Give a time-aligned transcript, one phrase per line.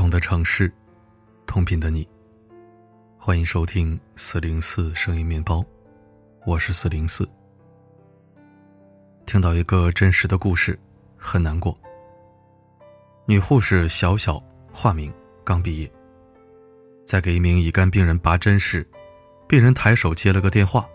[0.00, 0.72] 同的城市，
[1.46, 2.08] 同频的你。
[3.18, 5.62] 欢迎收听四零四声音面包，
[6.46, 7.28] 我是四零四。
[9.26, 10.80] 听到一个真实的故事，
[11.18, 11.78] 很难过。
[13.26, 15.12] 女护士小小，化名，
[15.44, 15.92] 刚毕业，
[17.04, 18.88] 在给一名乙肝病人拔针时，
[19.46, 20.88] 病人抬手接了个电话，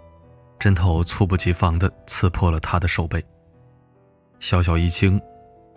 [0.57, 3.23] 针头猝不及防的刺破了她的手背。
[4.39, 5.21] 小小一惊，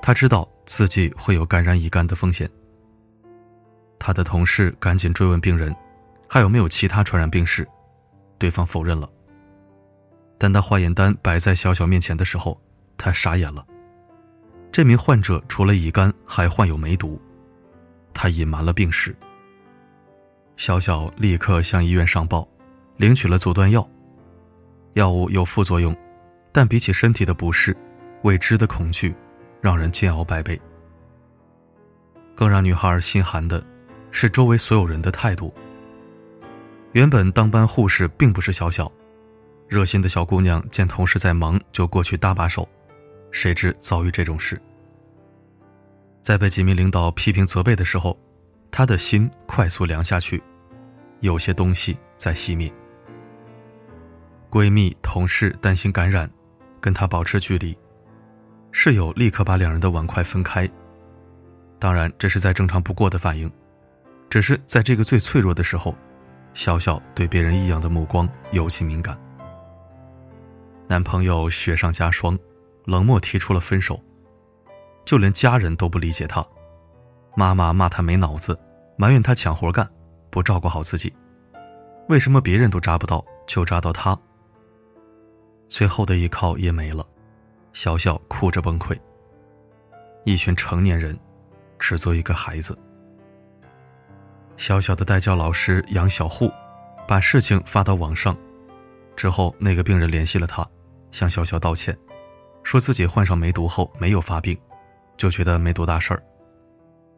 [0.00, 2.50] 她知道自己会有感染乙肝的风险。
[3.98, 5.74] 他的同事赶紧追问病人，
[6.28, 7.66] 还有没有其他传染病史，
[8.38, 9.08] 对方否认了。
[10.38, 12.60] 但当化验单摆在小小面前的时候，
[12.96, 13.66] 他傻眼了。
[14.70, 17.20] 这名患者除了乙肝，还患有梅毒，
[18.14, 19.16] 他隐瞒了病史。
[20.56, 22.46] 小小立刻向医院上报，
[22.96, 23.88] 领取了阻断药。
[24.94, 25.96] 药物有副作用，
[26.52, 27.76] 但比起身体的不适，
[28.22, 29.14] 未知的恐惧，
[29.60, 30.60] 让人煎熬百倍。
[32.34, 33.64] 更让女孩心寒的。
[34.10, 35.52] 是周围所有人的态度。
[36.92, 38.90] 原本当班护士并不是小小，
[39.68, 42.68] 热心的小姑娘见同事在忙，就过去搭把手，
[43.30, 44.60] 谁知遭遇这种事。
[46.22, 48.18] 在被几名领导批评责备的时候，
[48.70, 50.42] 她的心快速凉下去，
[51.20, 52.72] 有些东西在熄灭。
[54.50, 56.28] 闺蜜、同事担心感染，
[56.80, 57.76] 跟她保持距离，
[58.72, 60.68] 室友立刻把两人的碗筷分开。
[61.78, 63.50] 当然，这是再正常不过的反应。
[64.30, 65.94] 只是在这个最脆弱的时候，
[66.54, 69.18] 小小对别人异样的目光尤其敏感。
[70.86, 72.38] 男朋友雪上加霜，
[72.84, 74.02] 冷漠提出了分手，
[75.04, 76.44] 就连家人都不理解他。
[77.36, 78.58] 妈妈骂他没脑子，
[78.96, 79.88] 埋怨他抢活干，
[80.30, 81.14] 不照顾好自己。
[82.08, 84.18] 为什么别人都扎不到，就扎到他？
[85.68, 87.06] 最后的依靠也没了，
[87.72, 88.98] 小小哭着崩溃。
[90.24, 91.18] 一群成年人，
[91.78, 92.76] 只做一个孩子。
[94.58, 96.52] 小小的代教老师杨小护，
[97.06, 98.36] 把事情发到网上，
[99.14, 100.68] 之后那个病人联系了他，
[101.12, 101.96] 向小小道歉，
[102.64, 104.58] 说自己患上梅毒后没有发病，
[105.16, 106.20] 就觉得没多大事儿。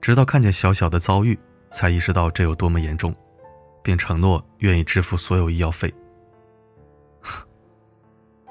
[0.02, 1.36] 直到看见小小的遭遇，
[1.70, 3.14] 才意识到这有多么严重，
[3.82, 5.92] 并承诺愿意支付所有医药费。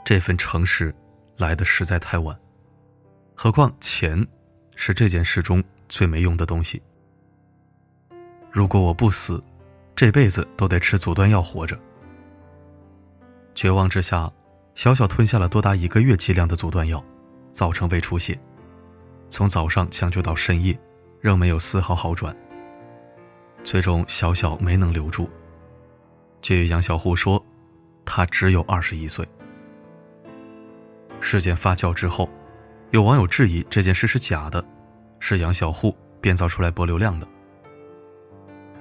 [0.04, 0.94] 这份诚实
[1.38, 2.36] 来的实在太晚，
[3.36, 4.26] 何况钱
[4.76, 6.82] 是这件事中最没用的东西。
[8.52, 9.42] 如果我不死，
[9.96, 11.80] 这辈子都得吃阻断药活着。
[13.54, 14.32] 绝望之下，
[14.76, 17.04] 小小吞下了多达一个月剂量的阻断药，
[17.52, 18.40] 造成胃出血，
[19.30, 20.78] 从早上抢救到深夜，
[21.20, 22.36] 仍没有丝毫好转。
[23.64, 25.30] 最终，小小没能留住。
[26.42, 27.44] 据杨小护说，
[28.06, 29.28] 他只有二十一岁。
[31.20, 32.30] 事件发酵之后，
[32.92, 34.64] 有网友质疑这件事是假的，
[35.20, 37.28] 是杨小护编造出来博流量的。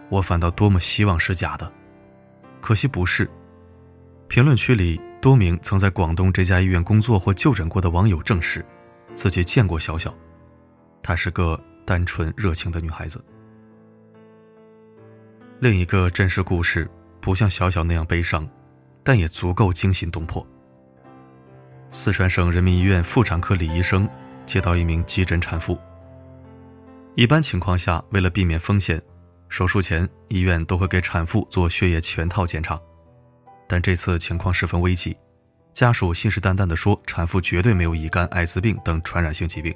[0.09, 1.71] 我反倒多么希望是假的，
[2.61, 3.29] 可惜不是。
[4.29, 8.65] 评论区里多名曾在广东这家医院工作或就诊过的网友证实，
[9.15, 10.15] 自己见过小小，
[11.03, 13.25] 她是个单纯热情的女孩子。
[15.61, 16.89] 另一个真实故事
[17.21, 18.49] 不像小小那样悲伤，
[19.03, 20.47] 但也足够惊心动魄。
[21.91, 24.09] 四川省人民医院妇产科李医生
[24.45, 25.79] 接到一名急诊产妇，
[27.15, 29.03] 一般情况下，为了避免风险。
[29.49, 32.81] 手术前，医院都会给产妇做血液全套检查，
[33.67, 35.17] 但这次情况十分危急，
[35.73, 39.75] 家属信誓旦旦地说产妇绝对没有乙肝、艾滋病等传染性疾病，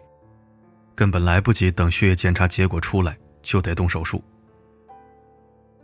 [0.94, 4.22] 根本来不及等血液检查结果出来就得动手术。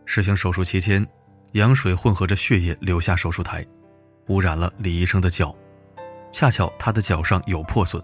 [0.04, 1.04] 实行手术期间，
[1.52, 3.66] 羊水混合着血液流下手术台，
[4.28, 5.56] 污染了李医生的脚，
[6.30, 8.02] 恰巧他的脚上有破损。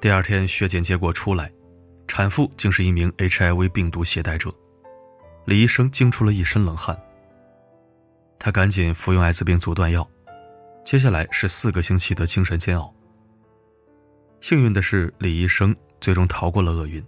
[0.00, 1.50] 第二天血检结果出来。
[2.08, 4.52] 产妇竟是一名 HIV 病毒携带者，
[5.44, 6.98] 李医生惊出了一身冷汗。
[8.38, 10.08] 他赶紧服用艾滋病阻断药，
[10.84, 12.92] 接下来是四个星期的精神煎熬。
[14.40, 17.04] 幸运的是，李医生最终逃过了厄运，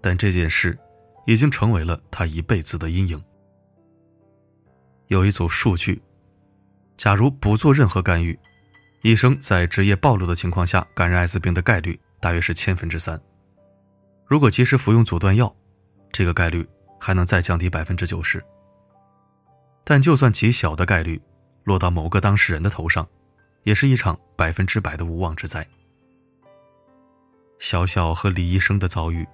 [0.00, 0.78] 但这件事
[1.26, 3.20] 已经成为了他一辈子的阴影。
[5.08, 6.00] 有一组数据，
[6.98, 8.38] 假如不做任何干预，
[9.02, 13.20] 医生在职业暴露的情况下感染艾滋病的概率大约是千分之三。
[14.34, 15.54] 如果及时服用阻断药，
[16.10, 18.44] 这个概率还能再降低百分之九十。
[19.84, 21.22] 但就算极小的概率
[21.62, 23.08] 落到某个当事人的头上，
[23.62, 25.64] 也是一场百分之百的无妄之灾。
[27.60, 29.24] 小小和李医生的遭遇，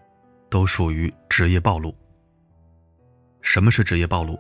[0.51, 1.97] 都属于职业暴露。
[3.41, 4.39] 什么是职业暴露？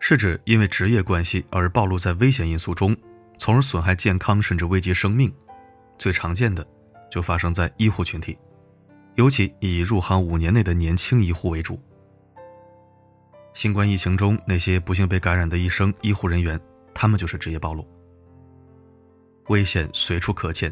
[0.00, 2.94] 是指因为职业关系而暴露在危险因素中，
[3.38, 5.34] 从而损害健康甚至危及生命。
[5.96, 6.62] 最常见的，
[7.10, 8.36] 就发生在医护群体。
[9.16, 11.78] 尤其以入行五年内的年轻医护为主。
[13.54, 16.60] 新冠疫情中那些不幸被感染的医生、医护人员，
[16.94, 17.86] 他们就是职业暴露。
[19.48, 20.70] 危险随处可见，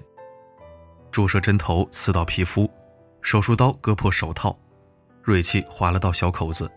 [1.11, 2.71] 注射针头刺到皮肤，
[3.23, 4.55] 手术刀割破手套，
[5.23, 6.71] 锐器划了道小口子，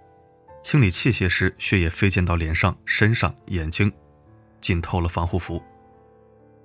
[0.63, 3.91] 清理器械时血液飞溅到脸上、身上、眼睛，
[4.61, 5.61] 浸透了防护服。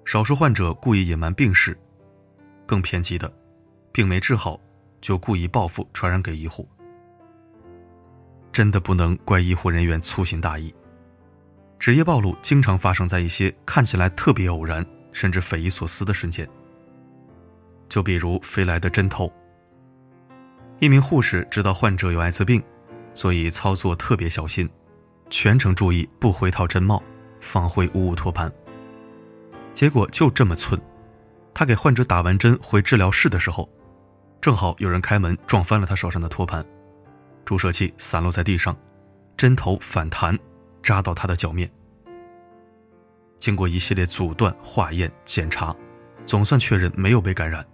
[0.05, 1.77] 少数患者故意隐瞒病史，
[2.67, 3.33] 更偏激的，
[3.91, 4.61] 病没治好
[5.03, 6.67] 就故意报复传染给医护。
[8.51, 10.75] 真的不能怪医护人员粗心大意，
[11.79, 14.83] 职业暴露经常发生在一些看起来特别偶然。
[15.15, 16.49] 甚至匪夷所思的瞬间，
[17.87, 19.31] 就比如飞来的针头。
[20.79, 22.63] 一名护士知道患者有艾滋病，
[23.15, 24.67] 所以操作特别小心，
[25.29, 27.03] 全程注意不回套针帽，
[27.41, 28.51] 放回无误托盘。
[29.75, 30.81] 结果就这么寸，
[31.53, 33.69] 他给患者打完针回治疗室的时候，
[34.43, 36.67] 正好有人开门撞翻了他手上的托盘，
[37.45, 38.77] 注射器散落在地上，
[39.37, 40.37] 针头反弹
[40.83, 41.71] 扎到他的脚面。
[43.39, 45.73] 经过一系列阻断、化验、检查，
[46.27, 47.65] 总算确认没有被感染，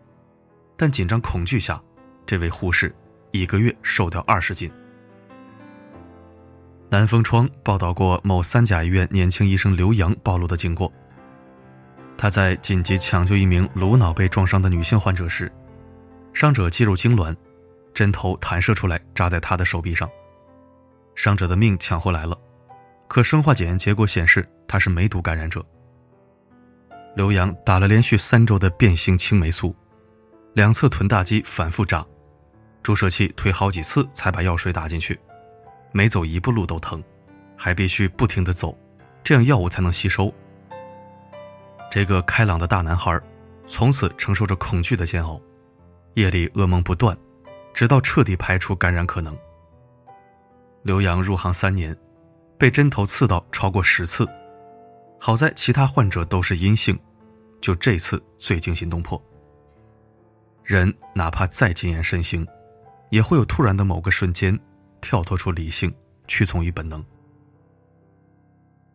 [0.77, 1.83] 但紧张恐惧下，
[2.27, 2.95] 这位护士
[3.31, 4.71] 一个月瘦掉二十斤。
[6.91, 10.93] 南风窗报道过某三甲医院年轻医生刘洋暴露的经过。
[12.19, 15.51] 他在紧急抢救一名颅脑被撞伤的女性患者时，
[16.33, 17.37] 伤者肌肉痉挛，
[17.93, 20.09] 针头弹射出来扎在他的手臂上，
[21.15, 22.39] 伤者的命抢回来了。
[23.09, 25.65] 可生化检验结果显示他是梅毒感染者。
[27.17, 29.75] 刘洋打了连续三周的变性青霉素，
[30.53, 32.07] 两侧臀大肌反复扎，
[32.83, 35.19] 注射器推好几次才把药水打进去，
[35.91, 37.03] 每走一步路都疼，
[37.57, 38.79] 还必须不停的走，
[39.25, 40.33] 这样药物才能吸收。
[41.91, 43.19] 这个开朗的大男孩，
[43.67, 45.41] 从此承受着恐惧的煎熬，
[46.19, 47.17] 夜里噩梦不断，
[47.73, 49.39] 直到彻底排除感染可能。
[50.83, 51.97] 刘洋入行三年。
[52.59, 54.29] 被针头刺到超过十次，
[55.17, 56.99] 好在其他患者都是阴性，
[57.61, 59.23] 就这次最惊心动魄。
[60.65, 62.45] 人哪怕再谨言慎行，
[63.11, 64.59] 也会有突然的某个瞬间，
[65.01, 65.95] 跳脱出理性，
[66.27, 67.01] 屈从于本能。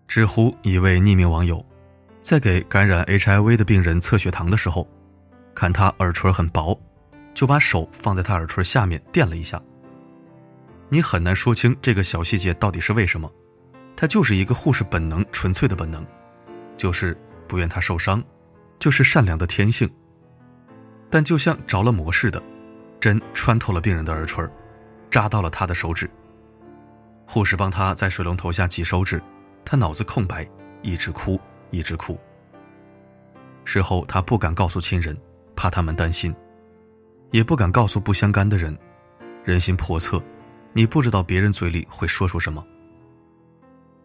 [0.10, 1.66] 知乎一位匿名网友，
[2.22, 4.86] 在给感染 HIV 的病人测血糖的时候，
[5.56, 6.78] 看他耳垂很薄，
[7.34, 9.62] 就把手放在他耳垂下面垫了一下。
[10.90, 13.32] 你很难说清这个小细节到底是为什么。
[13.96, 16.06] 他就是一个护士本能，纯粹的本能，
[16.78, 17.16] 就是
[17.48, 18.22] 不愿他受伤，
[18.80, 19.90] 就是善良的天性。
[21.10, 22.42] 但就像着了魔似的，
[23.00, 24.44] 针穿透了病人的耳垂，
[25.12, 26.10] 扎到了他的手指。
[27.26, 29.22] 护士帮他在水龙头下挤手指，
[29.64, 30.48] 他脑子空白，
[30.82, 31.40] 一直哭，
[31.70, 32.20] 一直哭。
[33.64, 35.16] 事后他不敢告诉亲人，
[35.56, 36.36] 怕他们担心，
[37.34, 38.78] 也不敢告诉不相干的人，
[39.44, 40.24] 人心叵测，
[40.72, 42.64] 你不知道别人嘴里会说出什么。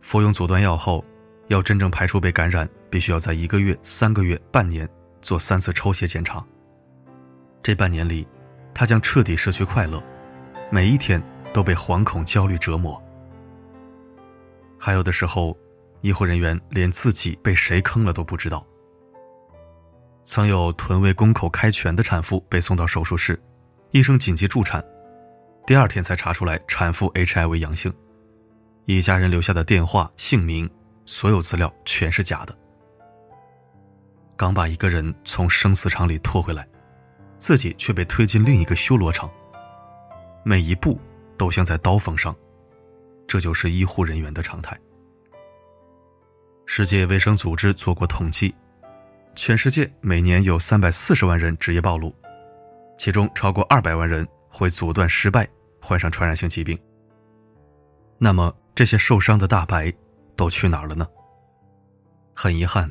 [0.01, 1.05] 服用阻断药后，
[1.49, 4.89] 要真正排除被感染，必须要在一个月、三个月、半年
[5.21, 6.43] 做三次抽血检查。
[7.63, 8.27] 这半年里，
[8.73, 10.03] 他将彻底失去快乐，
[10.71, 11.23] 每一天
[11.53, 12.99] 都被惶恐、焦虑折磨。
[14.79, 15.55] 还有的时候，
[16.01, 18.67] 医护人员连自己被谁坑了都不知道。
[20.31, 23.43] 曾有臀位宫口开全的产妇被送到手术室，
[23.93, 24.85] 医生紧急助产，
[25.67, 27.91] 第二天才查出来产妇 HIV 阳性。
[28.85, 30.69] 一家人留下的电话、姓名，
[31.07, 32.55] 所有资料全是假的。
[34.37, 36.69] 刚把一个人从生死场里拖回来，
[37.39, 39.31] 自己却被推进另一个修罗场。
[40.45, 41.01] 每一步
[41.39, 42.37] 都像在刀锋上，
[43.27, 44.79] 这就是医护人员的常态。
[46.67, 48.55] 世界卫生组织做过统计，
[49.41, 52.13] 全世界每年有三百四十万人职业暴露，
[52.99, 55.49] 其中超过二百万人会阻断失败，
[55.81, 56.77] 患上传染性疾病。
[58.19, 58.53] 那么。
[58.75, 59.93] 这些受伤的大白
[60.37, 61.05] 都去哪儿了呢？
[62.33, 62.89] 很遗憾，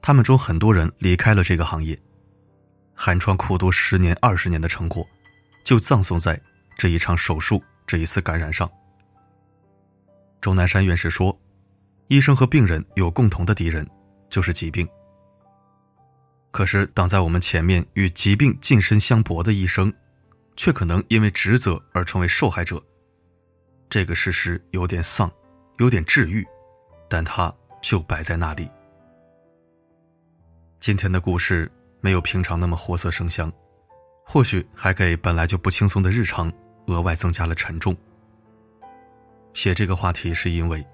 [0.00, 1.98] 他们中很多人离开了这个行业，
[2.94, 5.06] 寒窗苦读十年、二十年的成果，
[5.66, 6.40] 就葬送在
[6.78, 8.70] 这一场手术、这一次感染上。
[10.40, 11.38] 钟南山院士说
[12.08, 13.86] ：“医生和病人有共同的敌人，
[14.30, 14.88] 就是疾病。
[16.50, 19.92] 可是挡在我们前面与疾病近身相搏的医生，
[20.56, 22.82] 却可能因为职责而成为受害者。”
[23.90, 25.30] 这个事实有点丧，
[25.78, 26.46] 有点治愈，
[27.08, 28.68] 但它就摆在那里。
[30.78, 33.52] 今天的故事没有平常那么活色生香，
[34.24, 36.52] 或许还给本来就不轻松的日常
[36.86, 37.96] 额外增加了沉重。
[39.54, 40.86] 写这个话题是因为，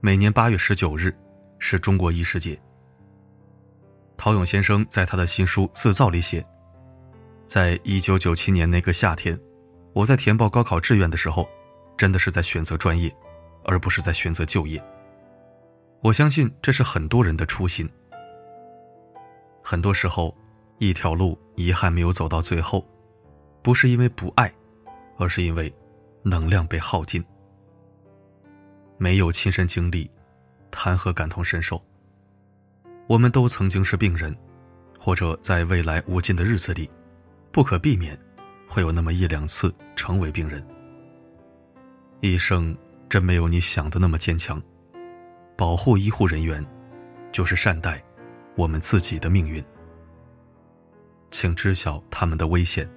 [0.00, 1.14] 每年八月十九日
[1.58, 2.58] 是中国医师节。
[4.16, 6.44] 陶勇先生在他的新书《自造》里写，
[7.46, 9.38] 在一九九七年那个夏天，
[9.92, 11.48] 我在填报高考志愿的时候，
[11.96, 13.14] 真的是在选择专业，
[13.64, 14.82] 而不是在选择就业。
[16.02, 17.88] 我相信这是很多人的初心。
[19.62, 20.36] 很多时候，
[20.78, 22.86] 一条路遗憾没有走到最后，
[23.62, 24.52] 不是因为不爱，
[25.18, 25.72] 而是因为
[26.22, 27.24] 能量被耗尽。
[28.98, 30.10] 没有亲身经历，
[30.70, 31.80] 谈何感同身受？
[33.06, 34.36] 我们都曾经是病人，
[34.98, 36.90] 或者在未来无尽的日子里。
[37.52, 38.18] 不可避免，
[38.68, 40.66] 会有那么一两次成为病人。
[42.20, 42.76] 医生
[43.08, 44.60] 真没有你想的那么坚强。
[45.56, 46.62] 保护医护人员，
[47.32, 48.02] 就是善待
[48.56, 49.64] 我们自己的命运。
[51.30, 52.90] 请知晓他们的危险，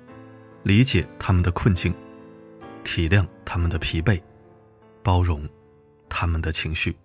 [0.63, 1.93] 理解他们的困境，
[2.83, 4.21] 体谅他们的疲惫，
[5.03, 5.47] 包容
[6.09, 6.97] 他们的情绪。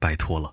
[0.00, 0.52] 拜托了。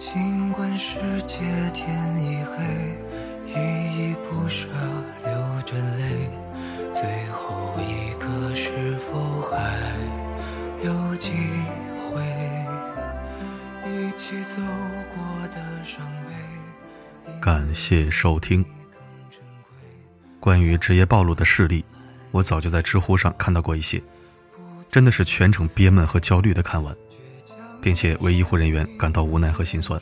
[0.00, 1.36] 尽管世界
[1.74, 2.64] 天已黑，
[3.46, 3.52] 依
[4.12, 4.66] 依不舍
[5.22, 6.30] 流着泪，
[6.90, 9.94] 最后一刻是否还
[10.82, 11.32] 有机
[12.00, 12.18] 会？
[13.84, 14.62] 一起走
[15.14, 17.32] 过的伤悲。
[17.38, 18.64] 感谢收听。
[20.40, 21.84] 关于职业暴露的事例，
[22.30, 24.02] 我早就在知乎上看到过一些，
[24.90, 26.96] 真的是全程憋闷和焦虑的看完。
[27.80, 30.00] 并且为医护人员感到无奈和心酸。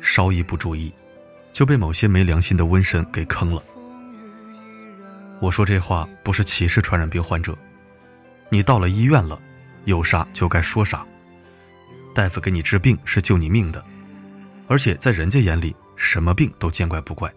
[0.00, 0.92] 稍一不注意，
[1.52, 3.62] 就被某些没良心的瘟神给坑了。
[5.40, 7.56] 我说这话不是歧视传染病患者，
[8.48, 9.40] 你到了医院了，
[9.84, 11.06] 有啥就该说啥。
[12.14, 13.84] 大夫给你治病是救你命的，
[14.68, 17.32] 而且在人家眼里什么病都见怪不怪，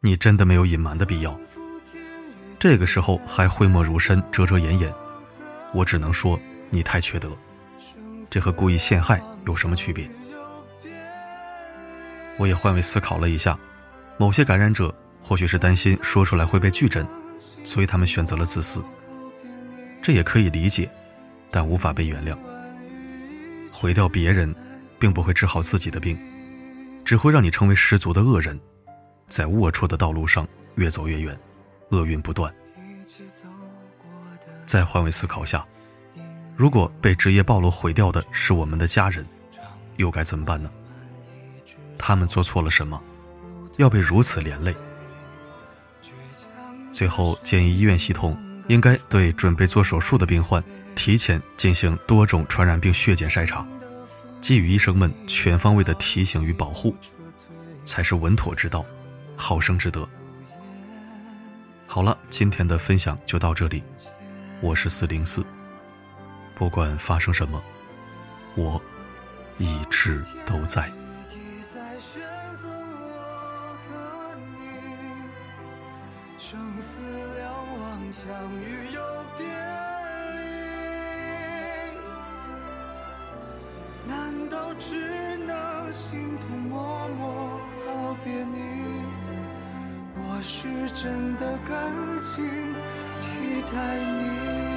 [0.00, 1.38] 你真的没有隐瞒的必要。
[2.58, 4.92] 这个时候还讳莫如深、遮遮掩掩，
[5.72, 6.38] 我只能说
[6.70, 7.30] 你太缺德。
[8.28, 10.08] 这和故意陷害有什么区别？
[12.38, 13.58] 我也换位思考了一下，
[14.18, 17.06] 某些感染者或许是担心说出来会被拒诊，
[17.64, 18.84] 所以他们选择了自私。
[20.02, 20.90] 这也可以理解，
[21.50, 22.36] 但无法被原谅。
[23.72, 24.54] 毁掉别人，
[24.98, 26.18] 并不会治好自己的病，
[27.04, 28.60] 只会让你成为十足的恶人，
[29.28, 31.38] 在龌龊的道路上越走越远，
[31.90, 32.54] 厄运不断。
[34.66, 35.66] 再换位思考下。
[36.56, 39.26] 如果被职业暴露毁掉的是我们的家人，
[39.96, 40.70] 又该怎么办呢？
[41.98, 42.98] 他们做错了什么，
[43.76, 44.74] 要被如此连累？
[46.90, 48.34] 最后建议医院系统
[48.68, 53.66] 应该对准备做手术的病患提前进行多种传染病血检筛查，
[54.40, 56.96] 给予医生们全方位的提醒与保护，
[57.84, 58.82] 才是稳妥之道，
[59.36, 60.08] 好生之德。
[61.86, 63.82] 好了，今天的分享就到这里，
[64.62, 65.44] 我是四零四。
[66.56, 67.62] 不管发生什么，
[68.54, 68.80] 我
[69.58, 70.90] 一直都在。
[76.38, 76.98] 生死
[77.36, 78.24] 两忘，相
[78.62, 79.00] 遇又
[79.36, 79.46] 别
[80.36, 80.40] 离，
[84.08, 89.04] 难道只能心痛默默告别你？
[90.16, 92.74] 我是真的甘心
[93.20, 93.76] 替代
[94.14, 94.75] 你。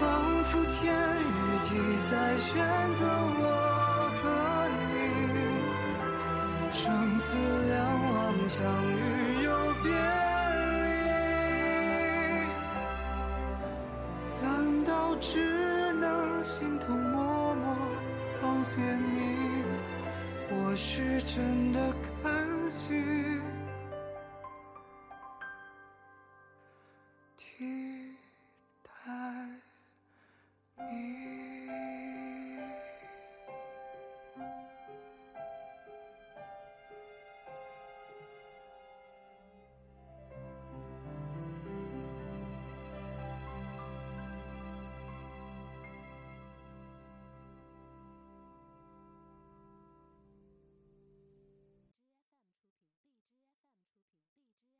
[0.00, 1.76] 仿佛天与地
[2.10, 2.56] 在选
[2.94, 3.04] 择
[3.36, 3.44] 我
[4.22, 4.24] 和
[4.88, 4.92] 你，
[6.72, 7.36] 生死
[7.68, 7.76] 两
[8.10, 8.58] 忘，相
[8.96, 8.98] 遇
[9.44, 9.48] 又
[9.82, 9.92] 别
[10.80, 10.88] 离。
[14.42, 14.48] 难
[14.84, 17.76] 道只能心痛默默
[18.40, 19.62] 告别你？
[20.50, 21.94] 我是真的。
[22.22, 23.04] 可惜。
[27.36, 27.99] 听。
[30.88, 31.19] Mm.